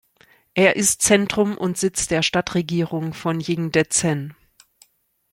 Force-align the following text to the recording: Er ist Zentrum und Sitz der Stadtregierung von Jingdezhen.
Er 0.55 0.77
ist 0.77 1.03
Zentrum 1.03 1.55
und 1.55 1.77
Sitz 1.77 2.07
der 2.07 2.23
Stadtregierung 2.23 3.13
von 3.13 3.39
Jingdezhen. 3.39 4.33